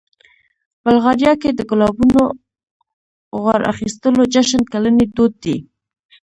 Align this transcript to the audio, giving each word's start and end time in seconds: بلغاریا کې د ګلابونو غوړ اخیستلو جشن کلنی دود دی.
بلغاریا 0.83 1.33
کې 1.41 1.49
د 1.53 1.59
ګلابونو 1.69 2.23
غوړ 3.41 3.61
اخیستلو 3.73 4.21
جشن 4.33 4.61
کلنی 4.71 5.05
دود 5.15 5.33
دی. 5.43 5.57